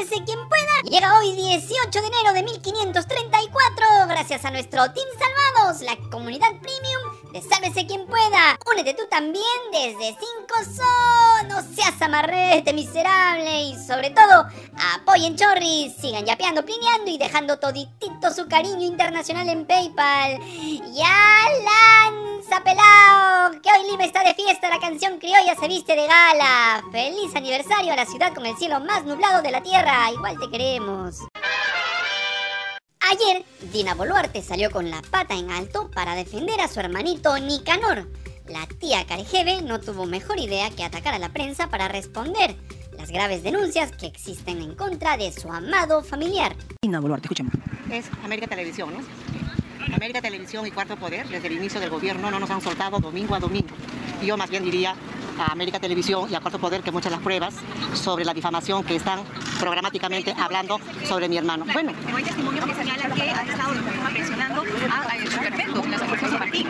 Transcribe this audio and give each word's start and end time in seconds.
Sálvese 0.00 0.24
quien 0.24 0.48
pueda. 0.48 0.90
Llega 0.90 1.18
hoy 1.18 1.32
18 1.34 2.00
de 2.00 2.06
enero 2.06 2.32
de 2.32 2.42
1534 2.42 3.84
gracias 4.08 4.44
a 4.46 4.50
nuestro 4.50 4.90
Team 4.92 5.06
Salvados, 5.18 5.82
la 5.82 5.94
comunidad 6.10 6.48
premium 6.62 7.32
de 7.32 7.42
Sálvese 7.42 7.86
quien 7.86 8.06
pueda. 8.06 8.58
Únete 8.72 8.94
tú 8.94 9.02
también 9.10 9.44
desde 9.72 10.16
5 10.18 10.18
son. 10.64 11.48
No 11.48 11.60
seas 11.74 12.00
amarrete 12.00 12.72
miserable 12.72 13.64
y 13.64 13.78
sobre 13.78 14.08
todo 14.10 14.46
apoyen 14.94 15.36
Chorris. 15.36 15.94
Sigan 16.00 16.24
yapeando, 16.24 16.64
plineando 16.64 17.10
y 17.10 17.18
dejando 17.18 17.58
toditito 17.58 18.32
su 18.34 18.48
cariño 18.48 18.86
internacional 18.86 19.50
en 19.50 19.66
PayPal. 19.66 20.38
Ya 20.94 21.44
lanza 21.62 22.62
hoy 22.64 23.09
Lima 23.90 24.04
está 24.04 24.22
de 24.22 24.34
fiesta, 24.34 24.68
la 24.68 24.78
canción 24.78 25.18
criolla 25.18 25.56
se 25.58 25.66
viste 25.66 25.96
de 25.96 26.06
gala. 26.06 26.82
Feliz 26.92 27.34
aniversario 27.34 27.92
a 27.92 27.96
la 27.96 28.06
ciudad 28.06 28.32
con 28.32 28.46
el 28.46 28.56
cielo 28.56 28.78
más 28.78 29.04
nublado 29.04 29.42
de 29.42 29.50
la 29.50 29.62
tierra. 29.62 30.12
Igual 30.12 30.38
te 30.38 30.48
queremos. 30.48 31.16
Ayer, 33.00 33.44
Dina 33.72 33.94
Boluarte 33.94 34.42
salió 34.42 34.70
con 34.70 34.90
la 34.90 35.02
pata 35.02 35.34
en 35.34 35.50
alto 35.50 35.90
para 35.90 36.14
defender 36.14 36.60
a 36.60 36.68
su 36.68 36.78
hermanito 36.78 37.36
Nicanor. 37.38 38.08
La 38.46 38.64
tía 38.78 39.04
Carejeve 39.06 39.62
no 39.62 39.80
tuvo 39.80 40.06
mejor 40.06 40.38
idea 40.38 40.70
que 40.70 40.84
atacar 40.84 41.14
a 41.14 41.18
la 41.18 41.30
prensa 41.30 41.68
para 41.68 41.88
responder 41.88 42.56
las 42.96 43.10
graves 43.10 43.42
denuncias 43.42 43.90
que 43.90 44.06
existen 44.06 44.62
en 44.62 44.76
contra 44.76 45.16
de 45.16 45.32
su 45.32 45.50
amado 45.50 46.04
familiar. 46.04 46.54
Dina 46.82 47.00
Boluarte, 47.00 47.26
escúchame. 47.26 47.50
Es 47.90 48.06
América 48.22 48.46
Televisión, 48.46 48.94
¿no? 48.94 49.00
América 49.92 50.20
Televisión 50.20 50.66
y 50.66 50.70
Cuarto 50.70 50.96
Poder, 50.96 51.28
desde 51.28 51.48
el 51.48 51.54
inicio 51.54 51.80
del 51.80 51.90
gobierno, 51.90 52.30
no 52.30 52.38
nos 52.38 52.50
han 52.50 52.60
soltado 52.60 52.98
domingo 52.98 53.34
a 53.34 53.40
domingo. 53.40 53.68
Yo 54.22 54.36
más 54.36 54.50
bien 54.50 54.64
diría 54.64 54.94
a 55.38 55.52
América 55.52 55.80
Televisión 55.80 56.28
y 56.30 56.34
a 56.34 56.40
Cuarto 56.40 56.58
Poder 56.58 56.82
que 56.82 56.90
muchas 56.90 57.12
las 57.12 57.20
pruebas 57.20 57.54
sobre 57.94 58.24
la 58.24 58.34
difamación 58.34 58.84
que 58.84 58.96
están 58.96 59.20
programáticamente 59.60 60.34
hablando 60.36 60.80
sobre 61.06 61.28
mi 61.28 61.36
hermano. 61.36 61.66
Bueno. 61.72 61.92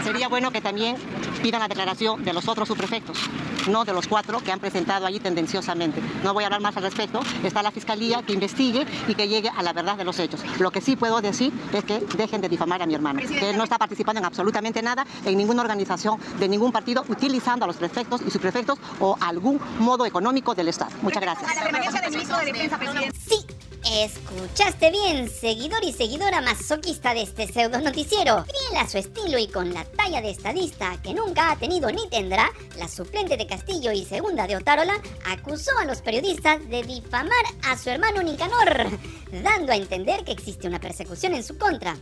Sería 0.02 0.28
bueno 0.28 0.50
que 0.50 0.60
también 0.60 0.97
pidan 1.42 1.60
la 1.60 1.69
declaración 1.69 2.24
de 2.24 2.32
los 2.32 2.48
otros 2.48 2.69
subprefectos, 2.69 3.19
no 3.69 3.84
de 3.84 3.92
los 3.92 4.06
cuatro 4.08 4.41
que 4.41 4.52
han 4.52 4.60
presentado 4.60 5.06
allí 5.06 5.20
tendenciosamente. 5.20 6.02
No 6.22 6.34
voy 6.34 6.44
a 6.44 6.48
hablar 6.48 6.60
más 6.60 6.77
al 6.77 6.82
respecto. 6.82 7.20
Está 7.42 7.62
la 7.62 7.70
fiscalía 7.70 8.22
que 8.22 8.32
investigue 8.32 8.86
y 9.08 9.14
que 9.14 9.28
llegue 9.28 9.48
a 9.48 9.62
la 9.62 9.72
verdad 9.72 9.97
de 9.97 10.04
los 10.04 10.19
hechos. 10.19 10.41
Lo 10.58 10.70
que 10.70 10.80
sí 10.80 10.97
puedo 10.97 11.20
decir 11.20 11.52
es 11.72 11.84
que 11.84 12.00
dejen 12.16 12.41
de 12.41 12.48
difamar 12.48 12.82
a 12.82 12.86
mi 12.86 12.94
hermano, 12.94 13.20
que 13.20 13.50
él 13.50 13.56
no 13.56 13.64
está 13.64 13.78
participando 13.78 14.19
en 14.19 14.25
absolutamente 14.25 14.82
nada, 14.82 15.06
en 15.25 15.36
ninguna 15.36 15.62
organización 15.62 16.19
de 16.38 16.48
ningún 16.48 16.72
partido, 16.72 17.04
utilizando 17.08 17.64
a 17.64 17.69
los 17.69 17.77
prefectos 17.77 18.20
y 18.27 18.30
subprefectos 18.30 18.78
o 18.98 19.16
algún 19.20 19.60
modo 19.78 20.04
económico 20.06 20.54
del 20.54 20.69
Estado. 20.69 20.91
Muchas 21.02 21.22
gracias. 21.22 21.50
A 21.50 21.54
la 21.54 21.62
permanencia 21.62 22.00
del 22.00 22.10
ministro 22.10 22.36
de 22.38 22.44
Defensa, 22.47 22.78
presidente. 22.78 22.80
Sí, 23.12 23.45
escuchaste 23.84 24.91
bien, 24.91 25.28
seguidor 25.28 25.84
y 25.84 25.92
seguidora 25.92 26.41
masoquista 26.41 27.12
de 27.12 27.22
este 27.22 27.47
pseudo 27.47 27.81
noticiero. 27.81 28.45
Fiel 28.45 28.81
a 28.81 28.89
su 28.89 28.98
estilo 28.98 29.39
y 29.39 29.48
con 29.48 29.75
la 29.75 29.84
talla 29.84 30.22
de 30.22 30.31
estadista 30.31 30.97
que 31.03 31.12
nunca 31.12 31.50
ha 31.50 31.56
tenido 31.56 31.91
ni 31.91 32.09
tendrá, 32.09 32.50
la 32.78 32.89
suplente 32.89 33.37
de 33.37 33.47
Castillo 33.47 33.92
y 33.92 34.05
segunda 34.05 34.47
de 34.47 34.56
Otárola 34.56 34.95
acusó 35.27 35.77
a 35.78 35.84
los 35.84 36.00
periodistas 36.00 36.67
de 36.69 36.83
difamar 36.83 37.45
a 37.64 37.77
su 37.77 37.91
hermano 37.91 38.22
Nicanor, 38.22 38.98
dando 39.42 39.72
a 39.72 39.77
entender 39.77 40.25
que 40.25 40.33
existe 40.33 40.67
una 40.67 40.81
persecución 40.81 41.34
en 41.34 41.44
su 41.44 41.59
contra. 41.59 41.97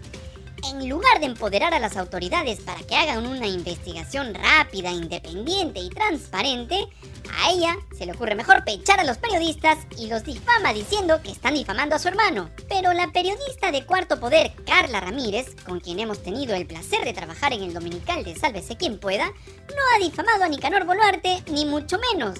En 0.64 0.88
lugar 0.88 1.20
de 1.20 1.26
empoderar 1.26 1.72
a 1.72 1.78
las 1.78 1.96
autoridades 1.96 2.60
para 2.60 2.82
que 2.82 2.96
hagan 2.96 3.26
una 3.26 3.46
investigación 3.46 4.34
rápida, 4.34 4.90
independiente 4.90 5.80
y 5.80 5.88
transparente, 5.88 6.88
a 7.32 7.50
ella 7.50 7.76
se 7.96 8.06
le 8.06 8.12
ocurre 8.12 8.34
mejor 8.34 8.64
pechar 8.64 8.98
a 8.98 9.04
los 9.04 9.18
periodistas 9.18 9.78
y 9.96 10.08
los 10.08 10.24
difama 10.24 10.72
diciendo 10.72 11.20
que 11.22 11.30
están 11.30 11.54
difamando 11.54 11.94
a 11.94 11.98
su 11.98 12.08
hermano. 12.08 12.50
Pero 12.68 12.92
la 12.92 13.12
periodista 13.12 13.70
de 13.70 13.86
Cuarto 13.86 14.18
Poder, 14.18 14.52
Carla 14.66 15.00
Ramírez, 15.00 15.54
con 15.64 15.80
quien 15.80 16.00
hemos 16.00 16.22
tenido 16.22 16.54
el 16.54 16.66
placer 16.66 17.04
de 17.04 17.12
trabajar 17.12 17.52
en 17.52 17.62
el 17.62 17.72
Dominical 17.72 18.24
de 18.24 18.34
Sálvese 18.34 18.76
quien 18.76 18.98
pueda, 18.98 19.26
no 19.26 19.82
ha 19.94 19.98
difamado 20.04 20.42
a 20.42 20.48
Nicanor 20.48 20.86
Boluarte, 20.86 21.42
ni 21.50 21.66
mucho 21.66 21.98
menos 22.12 22.38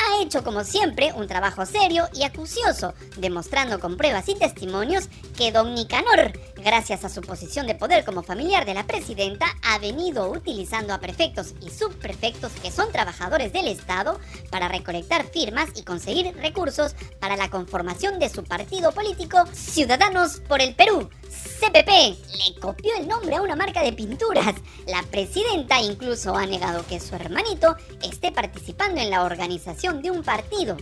ha 0.00 0.22
hecho 0.22 0.42
como 0.42 0.64
siempre 0.64 1.12
un 1.14 1.26
trabajo 1.26 1.66
serio 1.66 2.08
y 2.14 2.22
acucioso, 2.22 2.94
demostrando 3.18 3.80
con 3.80 3.96
pruebas 3.96 4.28
y 4.28 4.34
testimonios 4.34 5.08
que 5.40 5.52
don 5.52 5.74
Nicanor, 5.74 6.38
gracias 6.56 7.02
a 7.02 7.08
su 7.08 7.22
posición 7.22 7.66
de 7.66 7.74
poder 7.74 8.04
como 8.04 8.22
familiar 8.22 8.66
de 8.66 8.74
la 8.74 8.86
presidenta, 8.86 9.46
ha 9.62 9.78
venido 9.78 10.30
utilizando 10.30 10.92
a 10.92 11.00
prefectos 11.00 11.54
y 11.62 11.70
subprefectos 11.70 12.52
que 12.62 12.70
son 12.70 12.92
trabajadores 12.92 13.50
del 13.50 13.66
Estado 13.66 14.20
para 14.50 14.68
recolectar 14.68 15.24
firmas 15.24 15.70
y 15.76 15.82
conseguir 15.82 16.36
recursos 16.36 16.94
para 17.20 17.38
la 17.38 17.48
conformación 17.48 18.18
de 18.18 18.28
su 18.28 18.44
partido 18.44 18.92
político 18.92 19.46
Ciudadanos 19.54 20.42
por 20.46 20.60
el 20.60 20.74
Perú. 20.74 21.08
CPP 21.30 21.88
le 21.88 22.60
copió 22.60 22.92
el 22.98 23.08
nombre 23.08 23.36
a 23.36 23.42
una 23.42 23.56
marca 23.56 23.82
de 23.82 23.94
pinturas. 23.94 24.56
La 24.86 25.02
presidenta 25.04 25.80
incluso 25.80 26.36
ha 26.36 26.44
negado 26.44 26.84
que 26.86 27.00
su 27.00 27.14
hermanito 27.14 27.76
esté 28.02 28.30
participando 28.30 29.00
en 29.00 29.08
la 29.08 29.24
organización 29.24 30.02
de 30.02 30.10
un 30.10 30.22
partido. 30.22 30.76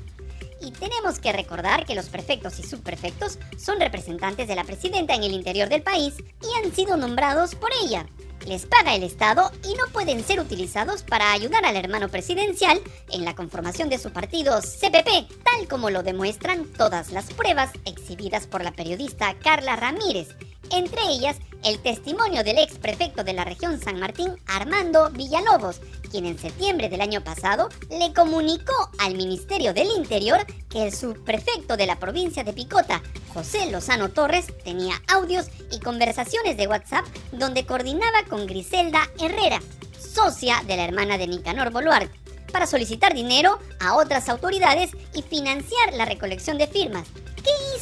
Y 0.61 0.73
tenemos 0.73 1.19
que 1.19 1.33
recordar 1.33 1.87
que 1.87 1.95
los 1.95 2.09
prefectos 2.09 2.59
y 2.59 2.63
subprefectos 2.63 3.39
son 3.57 3.81
representantes 3.81 4.49
de 4.49 4.57
la 4.57 4.65
presidenta 4.65 5.15
en 5.15 5.23
el 5.23 5.33
interior 5.33 5.69
del 5.69 5.83
país 5.83 6.15
y 6.19 6.65
han 6.65 6.75
sido 6.75 6.97
nombrados 6.97 7.55
por 7.55 7.71
ella. 7.85 8.07
Les 8.47 8.67
paga 8.67 8.95
el 8.95 9.03
Estado 9.03 9.51
y 9.65 9.75
no 9.75 9.93
pueden 9.93 10.25
ser 10.25 10.41
utilizados 10.41 11.03
para 11.03 11.33
ayudar 11.33 11.65
al 11.65 11.77
hermano 11.77 12.09
presidencial 12.09 12.81
en 13.11 13.25
la 13.25 13.35
conformación 13.35 13.89
de 13.89 13.99
su 13.99 14.11
partido 14.11 14.61
CPP, 14.61 15.29
tal 15.45 15.69
como 15.69 15.91
lo 15.91 16.03
demuestran 16.03 16.65
todas 16.65 17.11
las 17.11 17.27
pruebas 17.33 17.73
exhibidas 17.85 18.47
por 18.47 18.65
la 18.65 18.73
periodista 18.73 19.35
Carla 19.43 19.77
Ramírez, 19.77 20.29
entre 20.71 21.03
ellas 21.11 21.37
el 21.65 21.79
testimonio 21.81 22.45
del 22.45 22.59
ex 22.59 22.79
prefecto 22.79 23.25
de 23.25 23.33
la 23.33 23.45
región 23.45 23.81
San 23.81 23.99
Martín, 23.99 24.37
Armando 24.47 25.11
Villalobos, 25.11 25.81
quien 26.11 26.27
en 26.27 26.39
septiembre 26.39 26.89
del 26.89 27.01
año 27.01 27.23
pasado 27.23 27.69
le 27.91 28.13
comunicó 28.13 28.91
al 28.99 29.17
Ministerio 29.17 29.75
del 29.75 29.89
Interior 29.97 30.47
que 30.69 30.85
el 30.85 30.95
subprefecto 30.95 31.77
de 31.77 31.87
la 31.87 31.99
provincia 31.99 32.45
de 32.45 32.53
Picota, 32.53 33.03
José 33.33 33.71
Lozano 33.71 34.11
Torres, 34.11 34.47
tenía 34.65 34.95
audios 35.09 35.47
y 35.71 35.81
conversaciones 35.81 36.57
de 36.57 36.67
WhatsApp 36.67 37.05
donde 37.33 37.67
coordinaba 37.67 38.25
con 38.29 38.47
Griselda 38.47 39.01
Herrera, 39.21 39.61
socia 39.99 40.63
de 40.67 40.77
la 40.77 40.85
hermana 40.85 41.19
de 41.19 41.27
Nicanor 41.27 41.71
Boluarte, 41.71 42.19
para 42.53 42.67
solicitar 42.67 43.15
dinero 43.15 43.59
a 43.81 43.97
otras 43.97 44.29
autoridades 44.29 44.91
y 45.15 45.23
financiar 45.23 45.93
la 45.95 46.07
recolección 46.07 46.57
de 46.57 46.67
firmas. 46.67 47.07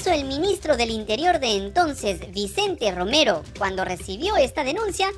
¿Qué 0.07 0.13
hizo 0.13 0.23
el 0.23 0.29
ministro 0.29 0.77
del 0.77 0.91
Interior 0.91 1.41
de 1.41 1.57
entonces, 1.57 2.31
Vicente 2.31 2.93
Romero, 2.93 3.43
cuando 3.59 3.85
recibió 3.85 4.37
esta 4.37 4.63
denuncia? 4.63 5.09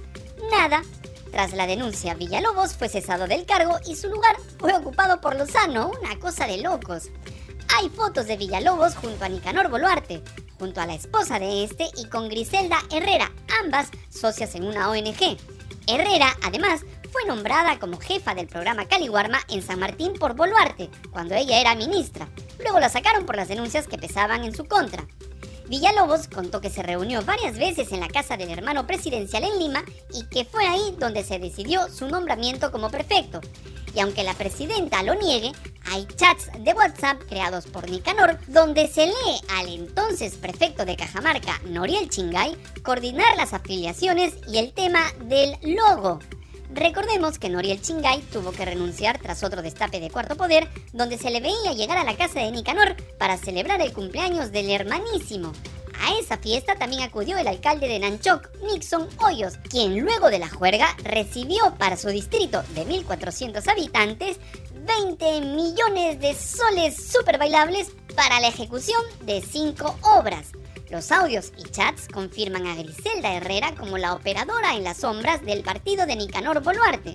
Nada. 0.51 0.83
Tras 1.31 1.53
la 1.53 1.67
denuncia, 1.67 2.15
Villalobos 2.15 2.73
fue 2.75 2.89
cesado 2.89 3.27
del 3.27 3.45
cargo 3.45 3.77
y 3.87 3.97
su 3.97 4.09
lugar 4.09 4.37
fue 4.59 4.73
ocupado 4.73 5.21
por 5.21 5.37
Lozano, 5.37 5.91
una 6.01 6.19
cosa 6.19 6.47
de 6.47 6.63
locos. 6.63 7.11
Hay 7.77 7.91
fotos 7.91 8.29
de 8.29 8.39
Villalobos 8.39 8.95
junto 8.95 9.27
a 9.27 9.29
Nicanor 9.29 9.69
Boluarte, 9.69 10.23
junto 10.59 10.81
a 10.81 10.87
la 10.87 10.95
esposa 10.95 11.39
de 11.39 11.65
este 11.65 11.91
y 11.99 12.07
con 12.07 12.31
Griselda 12.31 12.79
Herrera, 12.91 13.31
ambas 13.63 13.89
socias 14.09 14.55
en 14.55 14.65
una 14.65 14.89
ONG. 14.89 15.37
Herrera, 15.87 16.35
además, 16.43 16.81
fue 17.19 17.27
nombrada 17.27 17.81
como 17.81 17.99
jefa 17.99 18.35
del 18.35 18.47
programa 18.47 18.87
Caliwarma 18.87 19.41
en 19.49 19.61
San 19.61 19.81
Martín 19.81 20.13
por 20.13 20.37
Boluarte, 20.37 20.89
cuando 21.11 21.35
ella 21.35 21.61
era 21.61 21.75
ministra. 21.75 22.29
Luego 22.61 22.79
la 22.79 22.89
sacaron 22.89 23.27
por 23.27 23.35
las 23.35 23.49
denuncias 23.49 23.89
que 23.89 23.99
pesaban 23.99 24.45
en 24.45 24.55
su 24.55 24.67
contra. 24.67 25.05
Villalobos 25.69 26.29
contó 26.29 26.61
que 26.61 26.71
se 26.71 26.83
reunió 26.83 27.23
varias 27.23 27.59
veces 27.59 27.91
en 27.91 28.01
la 28.01 28.09
casa 28.09 28.37
del 28.37 28.51
hermano 28.51 28.87
presidencial 28.87 29.43
en 29.43 29.59
Lima 29.59 29.85
y 30.15 30.27
que 30.27 30.45
fue 30.45 30.65
ahí 30.67 30.95
donde 30.99 31.25
se 31.25 31.41
decidió 31.41 31.89
su 31.89 32.07
nombramiento 32.07 32.71
como 32.71 32.89
prefecto. 32.89 33.41
Y 33.95 34.01
aunque 34.01 34.23
la 34.23 34.35
presidenta 34.35 35.03
lo 35.03 35.15
niegue, 35.15 35.51
hay 35.91 36.07
chats 36.15 36.51
de 36.61 36.73
WhatsApp 36.73 37.21
creados 37.29 37.67
por 37.67 37.91
Nicanor 37.91 38.39
donde 38.47 38.87
se 38.87 39.07
lee 39.07 39.41
al 39.57 39.69
entonces 39.69 40.37
prefecto 40.37 40.85
de 40.85 40.97
Cajamarca, 40.97 41.61
Noriel 41.65 42.09
Chingay, 42.11 42.57
coordinar 42.85 43.37
las 43.37 43.55
afiliaciones 43.55 44.35
y 44.47 44.59
el 44.59 44.73
tema 44.73 45.01
del 45.25 45.57
logo. 45.63 46.21
Recordemos 46.71 47.39
que 47.39 47.49
Noriel 47.49 47.81
Chingay 47.81 48.21
tuvo 48.33 48.53
que 48.53 48.65
renunciar 48.65 49.19
tras 49.19 49.43
otro 49.43 49.63
destape 49.63 50.01
de 50.01 50.11
Cuarto 50.11 50.37
Poder, 50.37 50.69
donde 50.93 51.19
se 51.19 51.31
le 51.31 51.41
veía 51.41 51.73
llegar 51.73 51.99
a 51.99 52.05
la 52.05 52.17
casa 52.17 52.41
de 52.41 52.51
Nicanor 52.51 52.97
para 53.19 53.39
celebrar 53.39 53.81
el 53.81 53.93
cumpleaños 53.93 54.53
del 54.53 54.71
hermanísimo. 54.71 55.53
A 56.01 56.17
esa 56.19 56.39
fiesta 56.39 56.77
también 56.77 57.03
acudió 57.03 57.39
el 57.39 57.49
alcalde 57.49 57.89
de 57.89 57.99
Nanchoc, 57.99 58.49
Nixon 58.63 59.09
Hoyos, 59.19 59.59
quien 59.69 59.99
luego 59.99 60.31
de 60.31 60.39
la 60.39 60.49
juerga 60.49 60.95
recibió 61.03 61.75
para 61.77 61.97
su 61.97 62.09
distrito 62.09 62.63
de 62.75 62.87
1.400 62.87 63.67
habitantes 63.69 64.39
20 64.73 65.41
millones 65.41 66.21
de 66.21 66.35
soles 66.35 67.11
super 67.11 67.39
bailables 67.39 67.91
para 68.17 68.41
la 68.41 68.49
ejecución 68.49 69.03
de 69.23 69.43
cinco 69.43 69.97
obras. 70.03 70.53
Los 70.91 71.13
audios 71.13 71.53
y 71.59 71.65
chats 71.65 72.09
confirman 72.09 72.67
a 72.67 72.75
Griselda 72.75 73.35
Herrera 73.35 73.75
como 73.75 73.99
la 73.99 74.15
operadora 74.15 74.75
en 74.75 74.85
las 74.85 74.99
sombras 74.99 75.45
del 75.45 75.63
partido 75.63 76.07
de 76.07 76.17
Nicanor 76.17 76.63
Boluarte. 76.63 77.15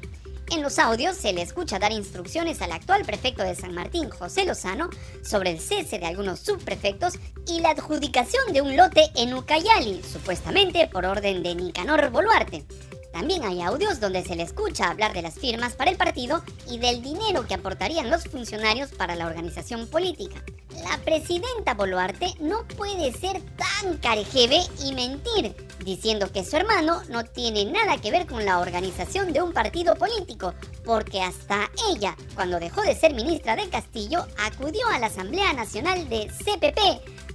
En 0.51 0.61
los 0.61 0.77
audios 0.77 1.17
se 1.17 1.33
le 1.33 1.41
escucha 1.41 1.79
dar 1.79 1.91
instrucciones 1.91 2.61
al 2.61 2.71
actual 2.71 3.03
prefecto 3.03 3.41
de 3.41 3.55
San 3.55 3.73
Martín, 3.73 4.11
José 4.11 4.45
Lozano, 4.45 4.91
sobre 5.23 5.49
el 5.49 5.59
cese 5.59 5.97
de 5.97 6.05
algunos 6.05 6.39
subprefectos 6.39 7.15
y 7.47 7.61
la 7.61 7.71
adjudicación 7.71 8.53
de 8.53 8.61
un 8.61 8.77
lote 8.77 9.09
en 9.15 9.33
Ucayali, 9.33 10.03
supuestamente 10.03 10.87
por 10.87 11.05
orden 11.05 11.41
de 11.41 11.55
Nicanor 11.55 12.11
Boluarte. 12.11 12.65
También 13.13 13.43
hay 13.43 13.61
audios 13.61 13.99
donde 13.99 14.23
se 14.23 14.35
le 14.35 14.41
escucha 14.41 14.89
hablar 14.89 15.13
de 15.13 15.21
las 15.21 15.35
firmas 15.35 15.75
para 15.75 15.91
el 15.91 15.97
partido 15.97 16.43
y 16.67 16.79
del 16.79 17.03
dinero 17.03 17.45
que 17.45 17.53
aportarían 17.53 18.09
los 18.09 18.23
funcionarios 18.23 18.89
para 18.89 19.15
la 19.15 19.27
organización 19.27 19.87
política. 19.87 20.43
La 20.83 20.97
presidenta 20.97 21.75
Boluarte 21.75 22.33
no 22.39 22.67
puede 22.75 23.13
ser 23.13 23.39
tan 23.55 23.97
carejeve 23.97 24.61
y 24.83 24.93
mentir, 24.93 25.55
diciendo 25.85 26.31
que 26.31 26.43
su 26.43 26.57
hermano 26.57 27.03
no 27.09 27.23
tiene 27.23 27.65
nada 27.65 27.97
que 28.01 28.09
ver 28.09 28.25
con 28.25 28.45
la 28.45 28.59
organización 28.59 29.31
de 29.31 29.43
un 29.43 29.53
partido 29.53 29.95
político, 29.95 30.55
porque 30.83 31.21
hasta 31.21 31.69
ella, 31.91 32.17
cuando 32.33 32.59
dejó 32.59 32.81
de 32.81 32.95
ser 32.95 33.13
ministra 33.13 33.55
de 33.55 33.69
Castillo, 33.69 34.25
acudió 34.39 34.87
a 34.91 34.97
la 34.97 35.07
Asamblea 35.07 35.53
Nacional 35.53 36.09
de 36.09 36.29
CPP. 36.29 36.79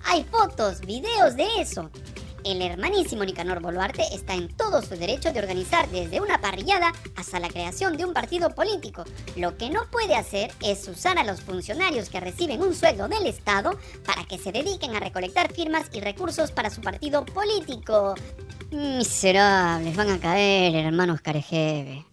Hay 0.05 0.25
fotos, 0.25 0.81
videos 0.81 1.37
de 1.37 1.47
eso. 1.61 1.89
El 2.49 2.63
hermanísimo 2.63 3.27
Nicanor 3.27 3.61
Boluarte 3.61 4.03
está 4.15 4.33
en 4.33 4.49
todo 4.49 4.81
su 4.81 4.97
derecho 4.97 5.35
de 5.35 5.39
organizar 5.39 5.87
desde 5.91 6.19
una 6.19 6.41
parrillada 6.41 6.95
hasta 7.15 7.39
la 7.41 7.51
creación 7.51 7.99
de 7.99 8.07
un 8.07 8.15
partido 8.15 8.55
político. 8.55 9.05
Lo 9.37 9.59
que 9.59 9.69
no 9.69 9.83
puede 9.91 10.17
hacer 10.17 10.51
es 10.63 10.89
usar 10.89 11.19
a 11.19 11.25
los 11.25 11.43
funcionarios 11.43 12.09
que 12.09 12.21
reciben 12.21 12.63
un 12.63 12.75
sueldo 12.75 13.07
del 13.07 13.27
Estado 13.27 13.79
para 14.07 14.25
que 14.25 14.39
se 14.39 14.51
dediquen 14.51 14.97
a 14.97 15.01
recolectar 15.01 15.53
firmas 15.53 15.91
y 15.93 16.01
recursos 16.01 16.51
para 16.51 16.71
su 16.71 16.81
partido 16.81 17.27
político. 17.27 18.15
Miserables, 18.71 19.95
van 19.95 20.09
a 20.09 20.19
caer, 20.19 20.75
hermanos 20.75 21.21
Carejeve. 21.21 22.07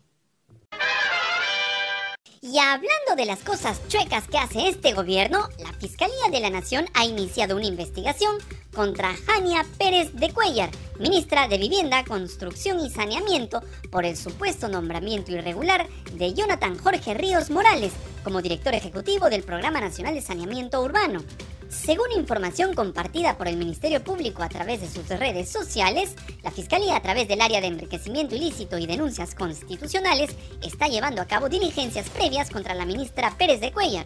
Y 2.41 2.59
hablando 2.59 3.15
de 3.17 3.25
las 3.25 3.39
cosas 3.39 3.81
chuecas 3.87 4.27
que 4.27 4.37
hace 4.37 4.69
este 4.69 4.93
gobierno, 4.93 5.49
la 5.57 5.73
Fiscalía 5.73 6.29
de 6.29 6.39
la 6.39 6.51
Nación 6.51 6.85
ha 6.93 7.03
iniciado 7.03 7.55
una 7.55 7.65
investigación 7.65 8.37
contra 8.75 9.15
Jania 9.25 9.65
Pérez 9.79 10.13
de 10.13 10.31
Cuellar, 10.31 10.69
ministra 10.99 11.47
de 11.47 11.57
Vivienda, 11.57 12.03
Construcción 12.03 12.79
y 12.79 12.89
Saneamiento, 12.89 13.63
por 13.89 14.05
el 14.05 14.17
supuesto 14.17 14.67
nombramiento 14.67 15.31
irregular 15.31 15.87
de 16.13 16.33
Jonathan 16.33 16.77
Jorge 16.77 17.13
Ríos 17.13 17.49
Morales 17.49 17.93
como 18.23 18.41
director 18.41 18.75
ejecutivo 18.75 19.29
del 19.29 19.43
Programa 19.43 19.79
Nacional 19.79 20.13
de 20.13 20.21
Saneamiento 20.21 20.81
Urbano. 20.81 21.23
Según 21.69 22.11
información 22.11 22.73
compartida 22.73 23.37
por 23.37 23.47
el 23.47 23.57
Ministerio 23.57 24.03
Público 24.03 24.43
a 24.43 24.49
través 24.49 24.81
de 24.81 24.89
sus 24.89 25.07
redes 25.07 25.49
sociales, 25.49 26.15
la 26.43 26.51
Fiscalía 26.51 26.95
a 26.95 27.01
través 27.01 27.27
del 27.27 27.41
área 27.41 27.59
de 27.59 27.67
enriquecimiento 27.67 28.35
ilícito 28.35 28.77
y 28.77 28.85
denuncias 28.85 29.35
constitucionales 29.35 30.35
está 30.61 30.87
llevando 30.87 31.21
a 31.21 31.25
cabo 31.25 31.49
diligencias 31.49 32.09
previas 32.09 32.49
contra 32.49 32.75
la 32.75 32.85
ministra 32.85 33.35
Pérez 33.37 33.61
de 33.61 33.71
Cuellar. 33.71 34.05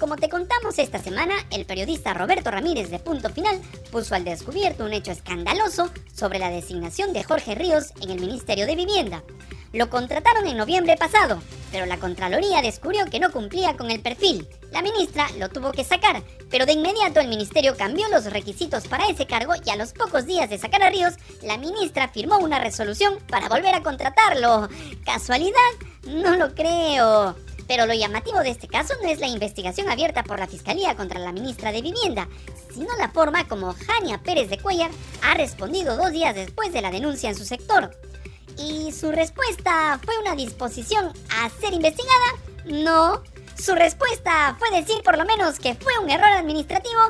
Como 0.00 0.16
te 0.16 0.30
contamos 0.30 0.78
esta 0.78 0.98
semana, 0.98 1.34
el 1.50 1.66
periodista 1.66 2.14
Roberto 2.14 2.50
Ramírez 2.50 2.88
de 2.90 2.98
Punto 2.98 3.28
Final 3.28 3.60
puso 3.92 4.14
al 4.14 4.24
descubierto 4.24 4.86
un 4.86 4.94
hecho 4.94 5.12
escandaloso 5.12 5.90
sobre 6.14 6.38
la 6.38 6.48
designación 6.48 7.12
de 7.12 7.22
Jorge 7.22 7.54
Ríos 7.54 7.92
en 8.00 8.08
el 8.08 8.18
Ministerio 8.18 8.66
de 8.66 8.76
Vivienda. 8.76 9.22
Lo 9.74 9.90
contrataron 9.90 10.46
en 10.46 10.56
noviembre 10.56 10.96
pasado, 10.96 11.42
pero 11.70 11.84
la 11.84 11.98
Contraloría 11.98 12.62
descubrió 12.62 13.04
que 13.10 13.20
no 13.20 13.30
cumplía 13.30 13.76
con 13.76 13.90
el 13.90 14.00
perfil. 14.00 14.48
La 14.72 14.80
ministra 14.80 15.28
lo 15.38 15.50
tuvo 15.50 15.70
que 15.70 15.84
sacar, 15.84 16.22
pero 16.50 16.64
de 16.64 16.72
inmediato 16.72 17.20
el 17.20 17.28
ministerio 17.28 17.76
cambió 17.76 18.08
los 18.08 18.24
requisitos 18.24 18.88
para 18.88 19.06
ese 19.06 19.26
cargo 19.26 19.52
y 19.62 19.68
a 19.68 19.76
los 19.76 19.92
pocos 19.92 20.24
días 20.24 20.48
de 20.48 20.56
sacar 20.56 20.82
a 20.82 20.88
Ríos, 20.88 21.12
la 21.42 21.58
ministra 21.58 22.08
firmó 22.08 22.38
una 22.38 22.58
resolución 22.58 23.18
para 23.28 23.50
volver 23.50 23.74
a 23.74 23.82
contratarlo. 23.82 24.70
¿Casualidad? 25.04 25.70
No 26.06 26.36
lo 26.36 26.54
creo. 26.54 27.36
Pero 27.70 27.86
lo 27.86 27.94
llamativo 27.94 28.40
de 28.40 28.50
este 28.50 28.66
caso 28.66 28.94
no 29.00 29.08
es 29.08 29.20
la 29.20 29.28
investigación 29.28 29.88
abierta 29.88 30.24
por 30.24 30.40
la 30.40 30.48
Fiscalía 30.48 30.96
contra 30.96 31.20
la 31.20 31.30
ministra 31.30 31.70
de 31.70 31.82
Vivienda, 31.82 32.28
sino 32.74 32.88
la 32.96 33.10
forma 33.10 33.46
como 33.46 33.76
Jania 33.86 34.20
Pérez 34.20 34.50
de 34.50 34.58
Cuellar 34.58 34.90
ha 35.22 35.34
respondido 35.34 35.96
dos 35.96 36.10
días 36.10 36.34
después 36.34 36.72
de 36.72 36.82
la 36.82 36.90
denuncia 36.90 37.28
en 37.28 37.36
su 37.36 37.44
sector. 37.44 37.96
¿Y 38.58 38.90
su 38.90 39.12
respuesta 39.12 40.00
fue 40.04 40.18
una 40.18 40.34
disposición 40.34 41.12
a 41.40 41.48
ser 41.48 41.72
investigada? 41.72 42.34
No. 42.64 43.22
Su 43.56 43.76
respuesta 43.76 44.56
fue 44.58 44.68
decir 44.72 45.00
por 45.04 45.16
lo 45.16 45.24
menos 45.24 45.60
que 45.60 45.76
fue 45.76 45.96
un 46.02 46.10
error 46.10 46.32
administrativo. 46.32 47.00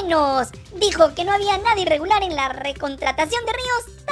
Menos. 0.00 0.48
Dijo 0.76 1.14
que 1.14 1.26
no 1.26 1.32
había 1.32 1.58
nada 1.58 1.78
irregular 1.78 2.22
en 2.22 2.34
la 2.34 2.48
recontratación 2.48 3.44
de 3.44 3.52
Ríos. 3.52 4.05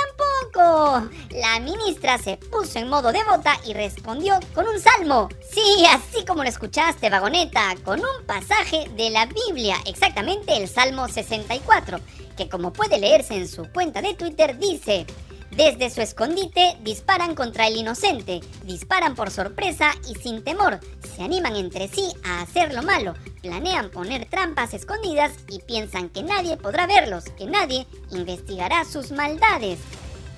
La 0.55 1.59
ministra 1.61 2.17
se 2.19 2.37
puso 2.37 2.79
en 2.79 2.89
modo 2.89 3.11
devota 3.11 3.59
y 3.67 3.73
respondió 3.73 4.39
con 4.55 4.69
un 4.69 4.79
salmo. 4.79 5.29
Sí, 5.51 5.85
así 5.91 6.25
como 6.25 6.45
lo 6.45 6.49
escuchaste, 6.49 7.11
vagoneta, 7.11 7.75
con 7.85 7.99
un 7.99 8.25
pasaje 8.25 8.89
de 8.97 9.11
la 9.11 9.27
Biblia, 9.27 9.77
exactamente 9.85 10.57
el 10.57 10.69
Salmo 10.69 11.09
64, 11.09 11.99
que 12.37 12.49
como 12.49 12.73
puede 12.73 12.99
leerse 12.99 13.35
en 13.35 13.49
su 13.49 13.65
cuenta 13.73 14.01
de 14.01 14.15
Twitter 14.15 14.59
dice... 14.59 15.07
Desde 15.51 15.89
su 15.89 16.01
escondite 16.01 16.77
disparan 16.83 17.37
contra 17.37 17.69
el 17.69 17.77
inocente, 17.77 18.41
disparan 18.65 19.15
por 19.15 19.31
sorpresa 19.31 19.93
y 20.11 20.17
sin 20.17 20.43
temor, 20.43 20.81
se 21.15 21.23
animan 21.23 21.55
entre 21.55 21.87
sí 21.87 22.13
a 22.25 22.41
hacer 22.41 22.75
lo 22.75 22.83
malo, 22.83 23.15
planean 23.41 23.89
poner 23.91 24.29
trampas 24.29 24.75
escondidas 24.75 25.31
y 25.49 25.61
piensan 25.61 26.09
que 26.09 26.25
nadie 26.25 26.57
podrá 26.57 26.89
verlos, 26.89 27.27
que 27.39 27.47
nadie 27.47 27.87
investigará 28.11 28.85
sus 28.85 29.13
maldades. 29.13 29.79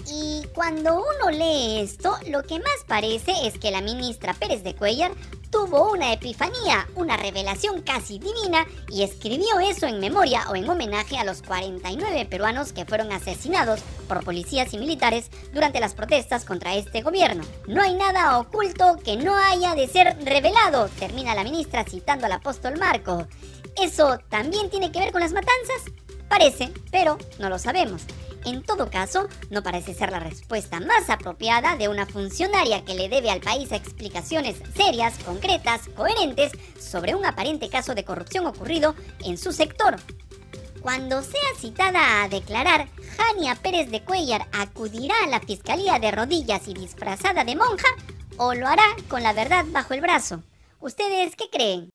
Y 0.08 0.47
cuando 0.55 0.94
uno 0.94 1.31
lee 1.31 1.81
esto, 1.81 2.17
lo 2.29 2.43
que 2.44 2.58
más 2.58 2.85
parece 2.87 3.32
es 3.44 3.58
que 3.58 3.73
la 3.73 3.81
ministra 3.81 4.35
Pérez 4.35 4.62
de 4.62 4.75
Cuellar 4.75 5.11
tuvo 5.50 5.91
una 5.91 6.12
epifanía, 6.12 6.87
una 6.94 7.17
revelación 7.17 7.82
casi 7.82 8.19
divina 8.19 8.67
y 8.88 9.03
escribió 9.03 9.58
eso 9.58 9.87
en 9.87 9.99
memoria 9.99 10.49
o 10.50 10.55
en 10.55 10.69
homenaje 10.69 11.19
a 11.19 11.25
los 11.25 11.43
49 11.43 12.26
peruanos 12.26 12.73
que 12.73 12.85
fueron 12.85 13.11
asesinados 13.11 13.81
por 14.06 14.23
policías 14.23 14.73
y 14.75 14.79
militares 14.79 15.31
durante 15.53 15.81
las 15.81 15.94
protestas 15.94 16.44
contra 16.44 16.75
este 16.76 17.02
gobierno. 17.02 17.43
No 17.67 17.82
hay 17.82 17.94
nada 17.94 18.38
oculto 18.38 18.99
que 19.05 19.17
no 19.17 19.35
haya 19.37 19.75
de 19.75 19.88
ser 19.88 20.17
revelado, 20.25 20.88
termina 21.00 21.35
la 21.35 21.44
ministra 21.44 21.85
citando 21.85 22.26
al 22.26 22.32
apóstol 22.32 22.79
Marco. 22.79 23.26
¿Eso 23.76 24.19
también 24.29 24.70
tiene 24.70 24.93
que 24.93 25.00
ver 25.00 25.11
con 25.11 25.20
las 25.20 25.32
matanzas? 25.32 25.93
Parece, 26.29 26.73
pero 26.91 27.19
no 27.38 27.49
lo 27.49 27.59
sabemos. 27.59 28.02
En 28.46 28.62
todo 28.62 28.88
caso, 28.90 29.28
no 29.50 29.64
parece 29.64 29.93
ser 29.93 30.12
la 30.12 30.20
respuesta 30.20 30.78
más 30.78 31.10
apropiada 31.10 31.76
de 31.76 31.88
una 31.88 32.06
funcionaria 32.06 32.84
que 32.84 32.94
le 32.94 33.08
debe 33.08 33.28
al 33.28 33.40
país 33.40 33.72
explicaciones 33.72 34.62
serias, 34.76 35.19
concretas, 35.25 35.88
coherentes 35.96 36.52
sobre 36.78 37.16
un 37.16 37.26
aparente 37.26 37.69
caso 37.69 37.96
de 37.96 38.04
corrupción 38.04 38.47
ocurrido 38.47 38.94
en 39.25 39.37
su 39.37 39.52
sector. 39.52 39.97
Cuando 40.80 41.23
sea 41.23 41.40
citada 41.59 42.23
a 42.23 42.28
declarar, 42.28 42.87
Jania 43.16 43.56
Pérez 43.56 43.90
de 43.90 44.04
Cuellar 44.04 44.47
acudirá 44.52 45.16
a 45.25 45.28
la 45.28 45.40
fiscalía 45.40 45.99
de 45.99 46.12
rodillas 46.12 46.68
y 46.68 46.75
disfrazada 46.75 47.42
de 47.42 47.56
monja 47.56 47.88
o 48.37 48.54
lo 48.54 48.68
hará 48.68 48.87
con 49.09 49.25
la 49.25 49.32
verdad 49.32 49.64
bajo 49.71 49.92
el 49.92 50.00
brazo. 50.00 50.44
¿Ustedes 50.78 51.35
qué 51.35 51.50
creen? 51.50 51.90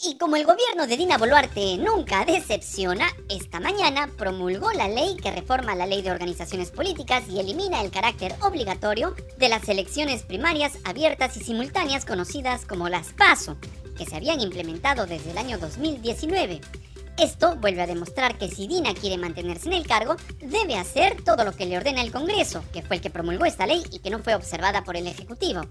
Y 0.00 0.16
como 0.16 0.36
el 0.36 0.46
gobierno 0.46 0.86
de 0.86 0.96
Dina 0.96 1.18
Boluarte 1.18 1.76
nunca 1.76 2.24
decepciona, 2.24 3.08
esta 3.28 3.58
mañana 3.58 4.08
promulgó 4.16 4.70
la 4.70 4.86
ley 4.86 5.16
que 5.16 5.32
reforma 5.32 5.74
la 5.74 5.86
ley 5.86 6.02
de 6.02 6.12
organizaciones 6.12 6.70
políticas 6.70 7.24
y 7.28 7.40
elimina 7.40 7.82
el 7.82 7.90
carácter 7.90 8.36
obligatorio 8.40 9.16
de 9.38 9.48
las 9.48 9.68
elecciones 9.68 10.22
primarias 10.22 10.78
abiertas 10.84 11.36
y 11.36 11.40
simultáneas 11.40 12.04
conocidas 12.04 12.64
como 12.64 12.88
las 12.88 13.12
PASO, 13.12 13.56
que 13.96 14.06
se 14.06 14.14
habían 14.14 14.40
implementado 14.40 15.04
desde 15.04 15.32
el 15.32 15.38
año 15.38 15.58
2019. 15.58 16.60
Esto 17.18 17.56
vuelve 17.56 17.82
a 17.82 17.86
demostrar 17.88 18.38
que 18.38 18.46
si 18.46 18.68
Dina 18.68 18.94
quiere 18.94 19.18
mantenerse 19.18 19.66
en 19.66 19.72
el 19.72 19.88
cargo, 19.88 20.14
debe 20.40 20.76
hacer 20.76 21.20
todo 21.24 21.44
lo 21.44 21.50
que 21.50 21.66
le 21.66 21.76
ordena 21.76 22.00
el 22.00 22.12
Congreso, 22.12 22.62
que 22.72 22.80
fue 22.80 22.94
el 22.94 23.02
que 23.02 23.10
promulgó 23.10 23.44
esta 23.44 23.66
ley 23.66 23.82
y 23.90 23.98
que 23.98 24.10
no 24.10 24.20
fue 24.20 24.36
observada 24.36 24.84
por 24.84 24.96
el 24.96 25.08
Ejecutivo. 25.08 25.62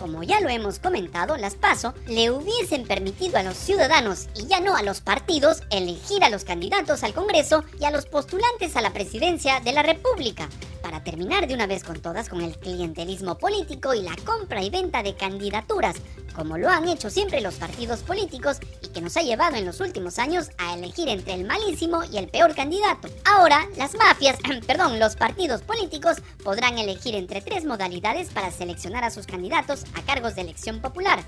Como 0.00 0.24
ya 0.24 0.40
lo 0.40 0.48
hemos 0.48 0.80
comentado, 0.80 1.36
las 1.36 1.54
PASO 1.54 1.94
le 2.08 2.32
hubiesen 2.32 2.88
permitido 2.88 3.38
a 3.38 3.44
los 3.44 3.56
ciudadanos 3.56 4.26
y 4.34 4.48
ya 4.48 4.58
no 4.58 4.74
a 4.74 4.82
los 4.82 5.00
partidos 5.00 5.62
elegir 5.70 6.24
a 6.24 6.28
los 6.28 6.42
candidatos 6.42 7.04
al 7.04 7.14
Congreso 7.14 7.62
y 7.80 7.84
a 7.84 7.92
los 7.92 8.06
postulantes 8.06 8.74
a 8.74 8.82
la 8.82 8.92
presidencia 8.92 9.60
de 9.60 9.72
la 9.72 9.84
República, 9.84 10.48
para 10.82 11.04
terminar 11.04 11.46
de 11.46 11.54
una 11.54 11.68
vez 11.68 11.84
con 11.84 12.00
todas 12.00 12.28
con 12.28 12.40
el 12.40 12.58
clientelismo 12.58 13.38
político 13.38 13.94
y 13.94 14.02
la 14.02 14.16
compra 14.24 14.62
y 14.62 14.70
venta 14.70 15.04
de 15.04 15.14
candidaturas, 15.14 15.94
como 16.34 16.58
lo 16.58 16.68
han 16.68 16.88
hecho 16.88 17.10
siempre 17.10 17.40
los 17.40 17.54
partidos 17.54 18.00
políticos 18.00 18.58
que 18.96 19.02
nos 19.02 19.18
ha 19.18 19.20
llevado 19.20 19.56
en 19.56 19.66
los 19.66 19.80
últimos 19.80 20.18
años 20.18 20.48
a 20.56 20.72
elegir 20.72 21.10
entre 21.10 21.34
el 21.34 21.44
malísimo 21.44 22.02
y 22.10 22.16
el 22.16 22.28
peor 22.28 22.54
candidato. 22.54 23.10
Ahora, 23.26 23.68
las 23.76 23.94
mafias, 23.94 24.38
perdón, 24.66 24.98
los 24.98 25.16
partidos 25.16 25.60
políticos 25.60 26.16
podrán 26.42 26.78
elegir 26.78 27.14
entre 27.14 27.42
tres 27.42 27.66
modalidades 27.66 28.30
para 28.30 28.50
seleccionar 28.50 29.04
a 29.04 29.10
sus 29.10 29.26
candidatos 29.26 29.84
a 29.92 30.00
cargos 30.00 30.34
de 30.34 30.40
elección 30.40 30.80
popular. 30.80 31.22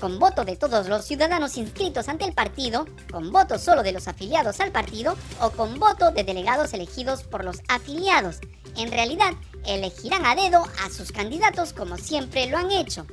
Con 0.00 0.18
voto 0.18 0.46
de 0.46 0.56
todos 0.56 0.88
los 0.88 1.04
ciudadanos 1.04 1.58
inscritos 1.58 2.08
ante 2.08 2.24
el 2.24 2.32
partido, 2.32 2.86
con 3.12 3.30
voto 3.30 3.58
solo 3.58 3.82
de 3.82 3.92
los 3.92 4.08
afiliados 4.08 4.58
al 4.60 4.72
partido 4.72 5.14
o 5.42 5.50
con 5.50 5.78
voto 5.78 6.12
de 6.12 6.24
delegados 6.24 6.72
elegidos 6.72 7.24
por 7.24 7.44
los 7.44 7.60
afiliados. 7.68 8.38
En 8.78 8.90
realidad, 8.90 9.34
elegirán 9.66 10.24
a 10.24 10.34
dedo 10.34 10.64
a 10.82 10.88
sus 10.88 11.12
candidatos 11.12 11.74
como 11.74 11.98
siempre 11.98 12.46
lo 12.46 12.56
han 12.56 12.70
hecho. 12.70 13.06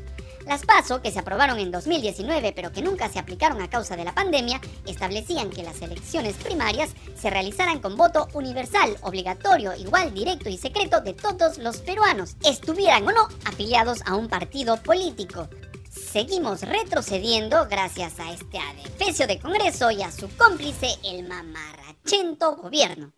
Las 0.47 0.65
PASO, 0.65 1.01
que 1.01 1.11
se 1.11 1.19
aprobaron 1.19 1.59
en 1.59 1.71
2019 1.71 2.53
pero 2.53 2.71
que 2.71 2.81
nunca 2.81 3.09
se 3.09 3.19
aplicaron 3.19 3.61
a 3.61 3.69
causa 3.69 3.97
de 3.97 4.05
la 4.05 4.15
pandemia, 4.15 4.61
establecían 4.85 5.49
que 5.49 5.61
las 5.61 5.81
elecciones 5.81 6.35
primarias 6.37 6.91
se 7.15 7.29
realizaran 7.29 7.79
con 7.79 7.97
voto 7.97 8.29
universal, 8.33 8.95
obligatorio, 9.01 9.75
igual, 9.75 10.13
directo 10.13 10.47
y 10.47 10.57
secreto 10.57 11.01
de 11.01 11.13
todos 11.13 11.57
los 11.57 11.81
peruanos, 11.81 12.37
estuvieran 12.45 13.05
o 13.07 13.11
no 13.11 13.27
afiliados 13.43 13.99
a 14.05 14.15
un 14.15 14.29
partido 14.29 14.77
político. 14.77 15.49
Seguimos 15.89 16.61
retrocediendo 16.61 17.67
gracias 17.69 18.17
a 18.19 18.31
este 18.31 18.57
adefesio 18.57 19.27
de 19.27 19.39
Congreso 19.39 19.91
y 19.91 20.01
a 20.01 20.11
su 20.11 20.29
cómplice, 20.37 20.87
el 21.03 21.27
mamarrachento 21.27 22.55
gobierno. 22.55 23.11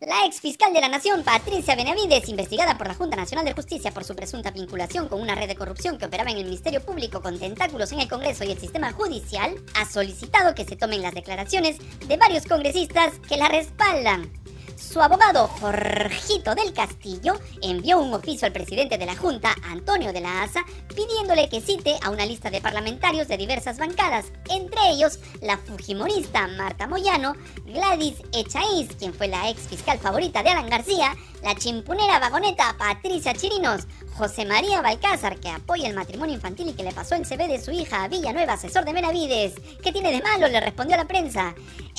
La 0.00 0.24
ex 0.26 0.40
fiscal 0.40 0.72
de 0.72 0.80
la 0.80 0.88
Nación, 0.88 1.24
Patricia 1.24 1.74
Benavides, 1.74 2.28
investigada 2.28 2.78
por 2.78 2.86
la 2.86 2.94
Junta 2.94 3.16
Nacional 3.16 3.44
de 3.44 3.52
Justicia 3.52 3.90
por 3.90 4.04
su 4.04 4.14
presunta 4.14 4.52
vinculación 4.52 5.08
con 5.08 5.20
una 5.20 5.34
red 5.34 5.48
de 5.48 5.56
corrupción 5.56 5.98
que 5.98 6.06
operaba 6.06 6.30
en 6.30 6.38
el 6.38 6.44
Ministerio 6.44 6.80
Público 6.80 7.20
con 7.20 7.36
tentáculos 7.36 7.90
en 7.90 7.98
el 7.98 8.08
Congreso 8.08 8.44
y 8.44 8.52
el 8.52 8.60
sistema 8.60 8.92
judicial, 8.92 9.56
ha 9.74 9.84
solicitado 9.86 10.54
que 10.54 10.64
se 10.64 10.76
tomen 10.76 11.02
las 11.02 11.14
declaraciones 11.14 11.78
de 12.06 12.16
varios 12.16 12.46
congresistas 12.46 13.18
que 13.28 13.38
la 13.38 13.48
respaldan. 13.48 14.30
Su 14.78 15.02
abogado 15.02 15.48
Jorgito 15.60 16.54
del 16.54 16.72
Castillo 16.72 17.34
envió 17.62 17.98
un 17.98 18.14
oficio 18.14 18.46
al 18.46 18.52
presidente 18.52 18.96
de 18.96 19.06
la 19.06 19.16
Junta, 19.16 19.52
Antonio 19.64 20.12
de 20.12 20.20
la 20.20 20.44
Asa, 20.44 20.64
pidiéndole 20.94 21.48
que 21.48 21.60
cite 21.60 21.96
a 22.00 22.10
una 22.10 22.24
lista 22.24 22.48
de 22.48 22.60
parlamentarios 22.60 23.26
de 23.26 23.36
diversas 23.36 23.78
bancadas, 23.78 24.26
entre 24.48 24.90
ellos 24.90 25.18
la 25.42 25.58
fujimorista 25.58 26.46
Marta 26.46 26.86
Moyano, 26.86 27.34
Gladys 27.64 28.22
Echaíz, 28.32 28.88
quien 28.96 29.12
fue 29.12 29.26
la 29.26 29.50
ex 29.50 29.62
fiscal 29.62 29.98
favorita 29.98 30.44
de 30.44 30.50
Alan 30.50 30.70
García, 30.70 31.12
la 31.42 31.56
chimpunera 31.56 32.20
vagoneta 32.20 32.76
Patricia 32.78 33.34
Chirinos, 33.34 33.82
José 34.16 34.44
María 34.44 34.80
Balcázar, 34.80 35.38
que 35.38 35.48
apoya 35.48 35.88
el 35.88 35.94
matrimonio 35.94 36.34
infantil 36.34 36.68
y 36.68 36.72
que 36.72 36.82
le 36.82 36.92
pasó 36.92 37.14
el 37.14 37.26
CV 37.26 37.46
de 37.46 37.60
su 37.60 37.70
hija 37.70 38.04
a 38.04 38.08
Villanueva, 38.08 38.54
asesor 38.54 38.84
de 38.84 38.92
Benavides. 38.92 39.54
¿Qué 39.82 39.92
tiene 39.92 40.10
de 40.10 40.22
malo? 40.22 40.48
Le 40.48 40.60
respondió 40.60 40.94
a 40.94 40.98
la 40.98 41.06
prensa. 41.06 41.54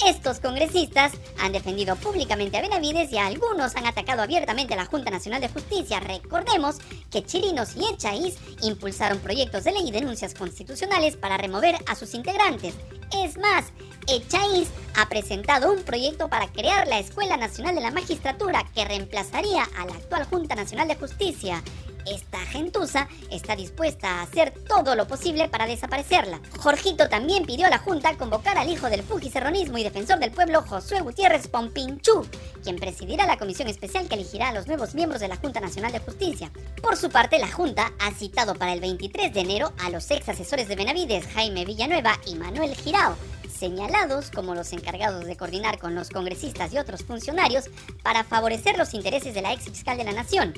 Estos 0.05 0.39
congresistas 0.39 1.13
han 1.39 1.53
defendido 1.53 1.95
públicamente 1.95 2.57
a 2.57 2.61
Benavides 2.69 3.11
y 3.11 3.17
algunos 3.17 3.75
han 3.75 3.87
atacado 3.87 4.21
abiertamente 4.21 4.75
a 4.75 4.77
la 4.77 4.85
Junta 4.85 5.09
Nacional 5.09 5.41
de 5.41 5.49
Justicia. 5.49 5.99
Recordemos 5.99 6.77
que 7.09 7.23
Chirinos 7.23 7.75
y 7.75 7.83
Echaíz 7.91 8.37
impulsaron 8.61 9.17
proyectos 9.17 9.63
de 9.63 9.71
ley 9.71 9.87
y 9.87 9.91
denuncias 9.91 10.35
constitucionales 10.35 11.17
para 11.17 11.37
remover 11.37 11.75
a 11.87 11.95
sus 11.95 12.13
integrantes. 12.13 12.75
Es 13.11 13.37
más, 13.39 13.65
Echaíz 14.07 14.69
ha 14.95 15.09
presentado 15.09 15.71
un 15.71 15.81
proyecto 15.81 16.29
para 16.29 16.47
crear 16.47 16.87
la 16.87 16.99
Escuela 16.99 17.37
Nacional 17.37 17.73
de 17.73 17.81
la 17.81 17.91
Magistratura 17.91 18.63
que 18.75 18.85
reemplazaría 18.85 19.63
a 19.75 19.85
la 19.85 19.93
actual 19.93 20.25
Junta 20.25 20.53
Nacional 20.53 20.87
de 20.87 20.95
Justicia. 20.95 21.63
Esta 22.09 22.39
gentuza 22.39 23.07
está 23.29 23.55
dispuesta 23.55 24.07
a 24.09 24.21
hacer 24.23 24.51
todo 24.67 24.95
lo 24.95 25.07
posible 25.07 25.47
para 25.47 25.67
desaparecerla. 25.67 26.41
Jorgito 26.57 27.07
también 27.07 27.45
pidió 27.45 27.67
a 27.67 27.69
la 27.69 27.77
Junta 27.77 28.17
convocar 28.17 28.57
al 28.57 28.69
hijo 28.69 28.89
del 28.89 29.03
fujicerronismo 29.03 29.77
y 29.77 29.83
defensor 29.83 30.17
del 30.17 30.31
pueblo, 30.31 30.63
Josué 30.63 31.01
Gutiérrez 31.01 31.47
Pompinchú, 31.47 32.25
quien 32.63 32.77
presidirá 32.77 33.27
la 33.27 33.37
comisión 33.37 33.67
especial 33.67 34.07
que 34.07 34.15
elegirá 34.15 34.49
a 34.49 34.53
los 34.53 34.65
nuevos 34.65 34.95
miembros 34.95 35.21
de 35.21 35.27
la 35.27 35.35
Junta 35.35 35.59
Nacional 35.59 35.91
de 35.91 35.99
Justicia. 35.99 36.51
Por 36.81 36.97
su 36.97 37.11
parte, 37.11 37.37
la 37.37 37.51
Junta 37.51 37.91
ha 37.99 38.11
citado 38.11 38.55
para 38.55 38.73
el 38.73 38.81
23 38.81 39.31
de 39.31 39.41
enero 39.41 39.73
a 39.77 39.91
los 39.91 40.09
ex 40.09 40.29
asesores 40.29 40.67
de 40.67 40.75
Benavides, 40.75 41.27
Jaime 41.27 41.63
Villanueva 41.63 42.19
y 42.25 42.33
Manuel 42.35 42.75
Girao, 42.75 43.15
señalados 43.47 44.31
como 44.31 44.55
los 44.55 44.73
encargados 44.73 45.25
de 45.25 45.37
coordinar 45.37 45.77
con 45.77 45.93
los 45.93 46.09
congresistas 46.09 46.73
y 46.73 46.79
otros 46.79 47.03
funcionarios 47.03 47.65
para 48.01 48.23
favorecer 48.23 48.79
los 48.79 48.95
intereses 48.95 49.35
de 49.35 49.43
la 49.43 49.53
ex 49.53 49.65
fiscal 49.65 49.97
de 49.97 50.05
la 50.05 50.13
Nación. 50.13 50.55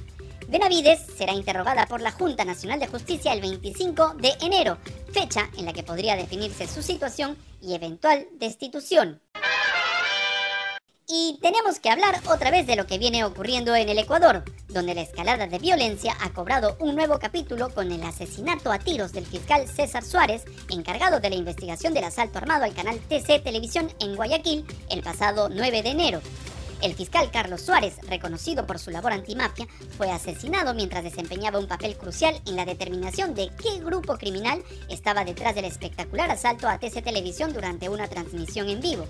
Benavides 0.52 1.00
será 1.18 1.32
interrogada 1.32 1.86
por 1.86 2.02
la 2.02 2.12
Junta 2.12 2.44
Nacional 2.44 2.78
de 2.78 2.88
Justicia 2.88 3.32
el 3.32 3.40
25 3.40 4.16
de 4.16 4.34
enero, 4.42 4.78
fecha 5.14 5.50
en 5.58 5.64
la 5.64 5.72
que 5.72 5.82
podría 5.82 6.18
definirse 6.18 6.68
su 6.68 6.82
situación 6.82 7.38
y 7.62 7.74
eventual 7.74 8.28
destitución. 8.34 9.22
Y 11.08 11.40
tenemos 11.42 11.80
que 11.80 11.90
hablar 11.90 12.20
otra 12.30 12.52
vez 12.52 12.68
de 12.68 12.76
lo 12.76 12.86
que 12.86 12.98
viene 12.98 13.24
ocurriendo 13.24 13.74
en 13.76 13.88
el 13.88 13.98
Ecuador, 13.98 14.44
donde 14.68 14.94
la 14.94 15.02
escalada 15.02 15.48
de 15.48 15.58
violencia 15.58 16.18
ha 16.20 16.34
cobrado 16.34 16.76
un 16.82 16.96
nuevo 16.96 17.18
capítulo 17.18 17.70
con 17.70 17.90
el 17.90 18.04
asesinato 18.04 18.74
a 18.74 18.80
tiros 18.80 19.14
del 19.14 19.26
fiscal 19.26 19.70
César 19.70 20.04
Suárez, 20.04 20.44
encargado 20.70 21.22
de 21.22 21.30
la 21.30 21.36
investigación 21.38 21.94
del 21.94 22.04
asalto 22.04 22.40
armado 22.40 22.66
al 22.66 22.74
canal 22.74 23.00
TC 23.00 23.42
Televisión 23.42 23.90
en 24.02 24.18
Guayaquil 24.18 24.66
el 24.90 25.02
pasado 25.02 25.48
9 25.48 25.82
de 25.82 25.90
enero. 25.90 26.22
El 26.82 26.96
fiscal 26.96 27.30
Carlos 27.32 27.62
Suárez, 27.62 27.98
reconocido 28.08 28.66
por 28.66 28.80
su 28.80 28.90
labor 28.90 29.14
antimafia, 29.14 29.68
fue 29.98 30.10
asesinado 30.10 30.74
mientras 30.74 31.04
desempeñaba 31.04 31.60
un 31.60 31.68
papel 31.68 31.96
crucial 31.96 32.42
en 32.48 32.56
la 32.56 32.66
determinación 32.66 33.36
de 33.36 33.52
qué 33.62 33.80
grupo 33.80 34.18
criminal 34.18 34.64
estaba 34.90 35.24
detrás 35.24 35.54
del 35.54 35.66
espectacular 35.66 36.32
asalto 36.32 36.68
a 36.68 36.80
TC 36.80 37.04
Televisión 37.04 37.54
durante 37.54 37.88
una 37.88 38.08
transmisión 38.08 38.68
en 38.68 38.82
vivo. 38.82 39.08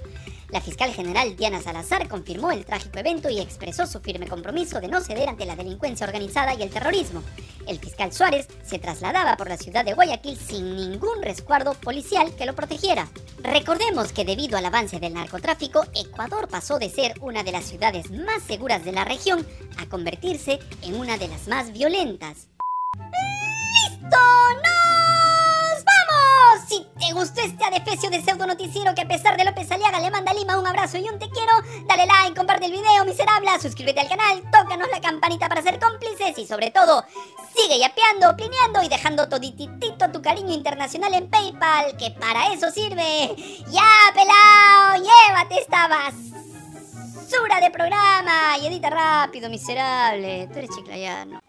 La 0.51 0.59
fiscal 0.59 0.93
general 0.93 1.35
Diana 1.37 1.61
Salazar 1.61 2.09
confirmó 2.09 2.51
el 2.51 2.65
trágico 2.65 2.99
evento 2.99 3.29
y 3.29 3.39
expresó 3.39 3.87
su 3.87 4.01
firme 4.01 4.27
compromiso 4.27 4.81
de 4.81 4.89
no 4.89 4.99
ceder 4.99 5.29
ante 5.29 5.45
la 5.45 5.55
delincuencia 5.55 6.05
organizada 6.05 6.53
y 6.53 6.61
el 6.61 6.69
terrorismo. 6.69 7.23
El 7.67 7.79
fiscal 7.79 8.11
Suárez 8.11 8.47
se 8.63 8.77
trasladaba 8.77 9.37
por 9.37 9.47
la 9.47 9.55
ciudad 9.55 9.85
de 9.85 9.93
Guayaquil 9.93 10.37
sin 10.37 10.75
ningún 10.75 11.21
resguardo 11.21 11.73
policial 11.75 12.35
que 12.35 12.45
lo 12.45 12.53
protegiera. 12.53 13.07
Recordemos 13.41 14.11
que 14.11 14.25
debido 14.25 14.57
al 14.57 14.65
avance 14.65 14.99
del 14.99 15.13
narcotráfico, 15.13 15.85
Ecuador 15.95 16.49
pasó 16.49 16.79
de 16.79 16.89
ser 16.89 17.13
una 17.21 17.43
de 17.43 17.53
las 17.53 17.65
ciudades 17.65 18.11
más 18.11 18.43
seguras 18.43 18.83
de 18.83 18.91
la 18.91 19.05
región 19.05 19.47
a 19.77 19.87
convertirse 19.87 20.59
en 20.81 20.95
una 20.95 21.17
de 21.17 21.29
las 21.29 21.47
más 21.47 21.71
violentas. 21.71 22.49
Si 26.71 26.87
te 27.05 27.11
gustó 27.11 27.41
este 27.41 27.65
adefesio 27.65 28.09
de 28.09 28.21
pseudo 28.21 28.47
noticiero 28.47 28.95
que 28.95 29.01
a 29.01 29.07
pesar 29.07 29.35
de 29.35 29.43
López 29.43 29.69
Aliaga 29.69 29.99
le 29.99 30.09
manda 30.09 30.31
a 30.31 30.33
Lima 30.33 30.57
un 30.57 30.65
abrazo 30.65 30.97
y 30.97 31.01
un 31.01 31.19
te 31.19 31.29
quiero, 31.29 31.51
dale 31.85 32.05
like, 32.05 32.33
comparte 32.33 32.67
el 32.67 32.71
video, 32.71 33.03
miserable, 33.03 33.49
suscríbete 33.61 33.99
al 33.99 34.07
canal, 34.07 34.41
tócanos 34.49 34.87
la 34.89 35.01
campanita 35.01 35.49
para 35.49 35.61
ser 35.61 35.81
cómplices 35.81 36.37
y 36.37 36.47
sobre 36.47 36.71
todo, 36.71 37.03
sigue 37.53 37.77
yapeando, 37.77 38.37
plineando 38.37 38.81
y 38.83 38.87
dejando 38.87 39.27
todititito 39.27 40.11
tu 40.13 40.21
cariño 40.21 40.53
internacional 40.53 41.13
en 41.13 41.29
PayPal, 41.29 41.97
que 41.97 42.11
para 42.11 42.53
eso 42.53 42.71
sirve. 42.71 43.35
¡Ya, 43.69 44.13
pelao! 44.13 44.95
¡Llévate 44.95 45.59
esta 45.59 45.89
basura 45.89 47.59
de 47.59 47.69
programa! 47.69 48.57
Y 48.61 48.67
edita 48.67 48.89
rápido, 48.89 49.49
miserable. 49.49 50.47
Tú 50.53 50.59
eres 50.59 50.69
chiclayano. 50.69 51.41